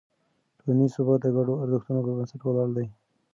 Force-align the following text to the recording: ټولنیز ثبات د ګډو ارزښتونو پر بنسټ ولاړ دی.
ټولنیز 0.57 0.91
ثبات 0.95 1.19
د 1.23 1.27
ګډو 1.35 1.53
ارزښتونو 1.63 1.99
پر 2.05 2.11
بنسټ 2.17 2.41
ولاړ 2.43 2.67
دی. 2.77 2.87